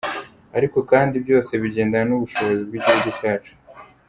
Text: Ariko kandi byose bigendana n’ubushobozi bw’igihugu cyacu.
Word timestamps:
Ariko 0.57 0.77
kandi 0.91 1.15
byose 1.25 1.51
bigendana 1.61 2.05
n’ubushobozi 2.09 2.61
bw’igihugu 2.67 3.09
cyacu. 3.19 3.53